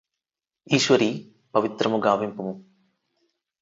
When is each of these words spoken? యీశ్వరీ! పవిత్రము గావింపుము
యీశ్వరీ! 0.67 1.11
పవిత్రము 1.53 1.97
గావింపుము 1.97 2.53